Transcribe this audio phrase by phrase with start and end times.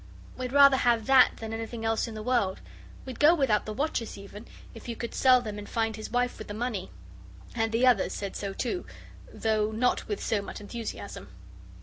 [0.35, 2.59] We'd rather have that than anything else in the world.
[3.05, 6.39] We'd go without the watches, even, if you could sell them and find his wife
[6.39, 6.89] with the money."
[7.53, 8.87] And the others said so, too,
[9.31, 11.29] though not with so much enthusiasm.